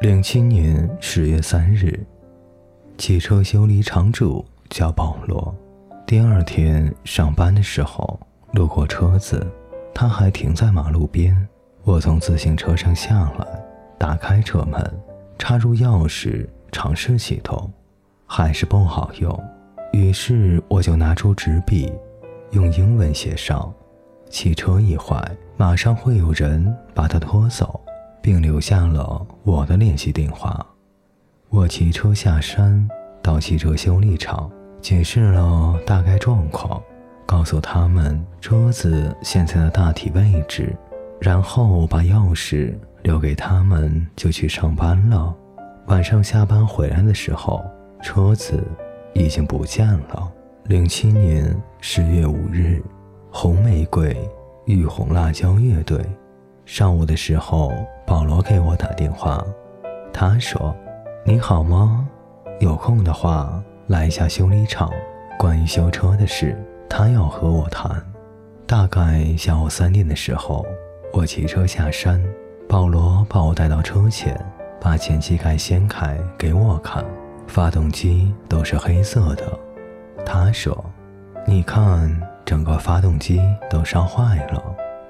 [0.00, 1.98] 零七年十月三日，
[2.96, 5.52] 汽车修理厂主叫保罗。
[6.06, 8.20] 第二天上班的时候，
[8.52, 9.44] 路过车子，
[9.92, 11.36] 他还停在马路边。
[11.82, 13.44] 我从自行车上下来，
[13.98, 14.80] 打开车门，
[15.36, 17.68] 插入钥匙，尝试启动，
[18.24, 19.44] 还是不好用。
[19.92, 21.92] 于是我就拿出纸笔，
[22.52, 23.74] 用英文写上
[24.30, 25.20] ：“汽车一坏，
[25.56, 27.80] 马上会有人把它拖走。”
[28.22, 30.64] 并留下了我的联系电话。
[31.48, 32.88] 我骑车下山，
[33.22, 36.82] 到汽车修理厂，解释了大概状况，
[37.26, 40.76] 告诉他们车子现在的大体位置，
[41.20, 45.34] 然后把钥匙留给他们，就去上班了。
[45.86, 47.64] 晚上下班回来的时候，
[48.02, 48.62] 车子
[49.14, 50.30] 已经不见了。
[50.64, 52.82] 零七年十月五日，
[53.30, 54.14] 红玫瑰
[54.66, 55.98] 与红辣椒乐队。
[56.68, 57.72] 上午的时候，
[58.06, 59.42] 保罗给我打电话，
[60.12, 60.76] 他说
[61.24, 62.06] ：“你好吗？
[62.60, 64.92] 有空的话来一下修理厂，
[65.38, 66.54] 关于修车的事，
[66.86, 67.90] 他要和我谈。”
[68.68, 70.62] 大概下午三点的时候，
[71.10, 72.22] 我骑车下山，
[72.68, 74.38] 保罗把我带到车前，
[74.78, 77.02] 把前机盖掀开给我看，
[77.46, 79.58] 发动机都是黑色的。
[80.22, 80.84] 他说
[81.48, 84.62] ：“你看，整个发动机都烧坏了。”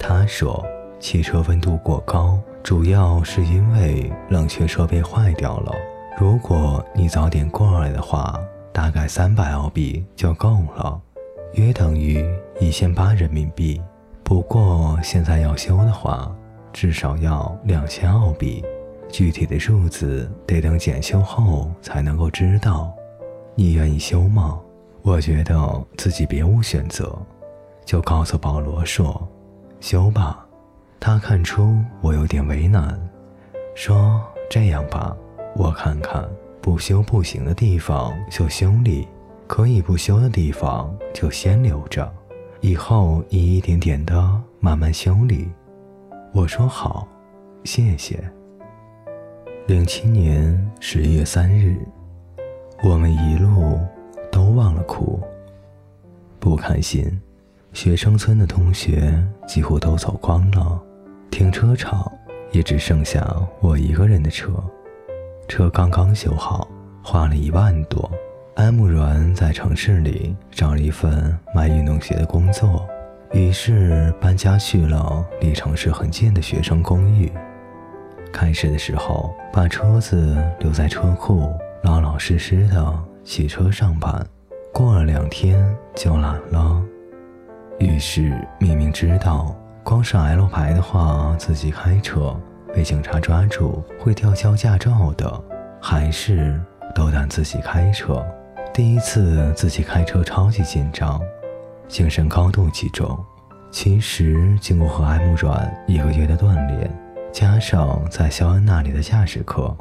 [0.00, 0.64] 他说。
[1.02, 5.72] 汽车温度过高，主要是因为冷却设备坏掉了。
[6.16, 8.38] 如果你早点过来的话，
[8.72, 10.98] 大概三百澳币就够了，
[11.54, 12.24] 约等于
[12.60, 13.82] 一千八人民币。
[14.22, 16.32] 不过现在要修的话，
[16.72, 18.64] 至少要两千澳币，
[19.08, 22.92] 具体的数字得等检修后才能够知道。
[23.56, 24.60] 你愿意修吗？
[25.02, 27.18] 我觉得自己别无选择，
[27.84, 29.28] 就告诉保罗说
[29.80, 30.46] ：“修吧。”
[31.04, 32.96] 他看出我有点为难，
[33.74, 35.16] 说：“这样吧，
[35.56, 36.24] 我看看
[36.60, 39.08] 不修不行的地方就修理，
[39.48, 42.08] 可以不修的地方就先留着，
[42.60, 45.50] 以后一一点点的慢慢修理。”
[46.32, 47.08] 我说：“好，
[47.64, 48.22] 谢谢。”
[49.66, 51.84] 零七年十月三日，
[52.84, 53.76] 我们一路
[54.30, 55.20] 都忘了哭，
[56.38, 57.20] 不开心。
[57.72, 60.80] 学生村的同学几乎都走光了。
[61.32, 62.12] 停车场
[62.50, 63.26] 也只剩下
[63.60, 64.52] 我一个人的车，
[65.48, 66.68] 车刚刚修好，
[67.02, 68.08] 花了一万多。
[68.54, 72.86] 安慕软在城市里找了一份卖运动鞋的工作，
[73.32, 77.32] 于是搬家去了离城市很近的学生公寓。
[78.30, 81.50] 开始的时候，把车子留在车库，
[81.82, 84.24] 老老实实的骑车上班。
[84.70, 86.82] 过了两天就懒了，
[87.78, 89.56] 于是明明知道。
[89.84, 92.34] 光是 L 牌的话，自己开车
[92.72, 95.44] 被警察抓住会吊销驾照的，
[95.80, 96.58] 还是
[96.94, 98.24] 斗胆自己开车。
[98.72, 101.20] 第一次自己开车超级紧张，
[101.88, 103.18] 精神高度集中。
[103.70, 106.90] 其实经过和 M 软一个月的锻炼，
[107.32, 109.76] 加上在肖恩那里的驾驶课，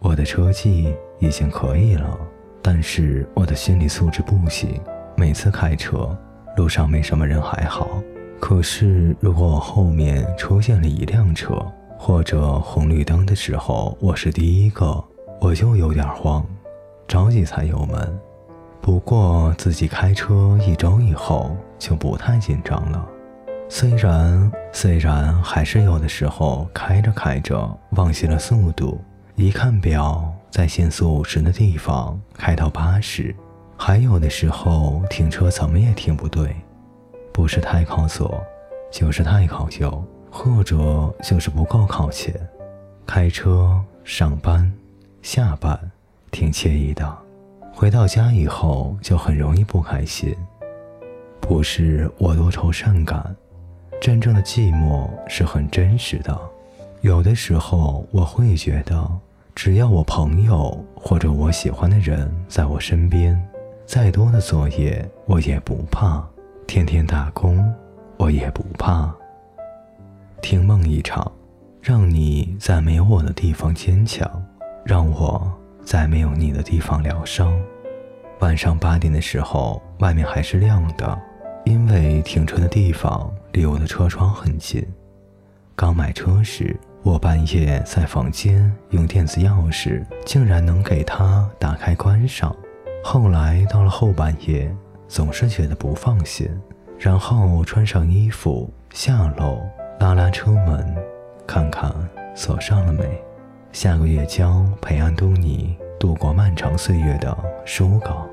[0.00, 2.18] 我的车技已经可以了。
[2.60, 4.80] 但是我的心理素质不行，
[5.16, 6.14] 每次开车
[6.56, 8.02] 路上没什么人还好。
[8.40, 11.54] 可是，如果我后面出现了一辆车，
[11.98, 15.04] 或者红绿灯的时候我是第一个，
[15.40, 16.44] 我就有点慌，
[17.06, 18.18] 着急踩油门。
[18.80, 23.06] 不过自己开车一周以后就不太紧张了，
[23.68, 28.98] 虽然虽然还是有的时候开着开着忘记了速度，
[29.34, 33.34] 一看表在限速五十的地方开到八十，
[33.76, 36.56] 还有的时候停车怎么也停不对。
[37.38, 38.44] 不是太靠左，
[38.90, 40.76] 就是太靠右，或者
[41.22, 42.34] 就是不够靠前。
[43.06, 44.70] 开车上班、
[45.22, 45.78] 下班
[46.32, 47.16] 挺惬意的，
[47.72, 50.34] 回到家以后就很容易不开心。
[51.40, 53.36] 不是我多愁善感，
[54.00, 56.36] 真正的寂寞是很真实的。
[57.02, 59.08] 有的时候我会觉得，
[59.54, 63.40] 只要我朋友或者我喜欢的人在我身边，
[63.86, 66.28] 再多的作业我也不怕。
[66.68, 67.64] 天天打工，
[68.18, 69.10] 我也不怕。
[70.42, 71.32] 听梦一场，
[71.80, 74.30] 让你在没有我的地方坚强，
[74.84, 75.50] 让我
[75.82, 77.58] 在没有你的地方疗伤。
[78.40, 81.18] 晚上八点的时候，外面还是亮的，
[81.64, 84.86] 因为停车的地方离我的车窗很近。
[85.74, 92.54] 刚买车时，我半夜在房间用电子钥匙，竟然能给它打开关上。
[93.02, 94.70] 后来到了后半夜。
[95.08, 96.46] 总是觉得不放心，
[96.98, 99.58] 然后穿上衣服下楼，
[99.98, 100.94] 拉拉车门，
[101.46, 101.90] 看看
[102.34, 103.18] 锁上了没。
[103.72, 108.26] 下个月交陪安东尼度过漫长岁月的书稿。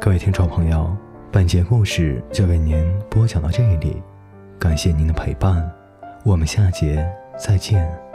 [0.00, 0.90] 各位听众朋友，
[1.30, 4.02] 本节故事就为您播讲到这里，
[4.58, 5.70] 感谢您的陪伴，
[6.24, 7.04] 我们下节
[7.36, 8.11] 再见。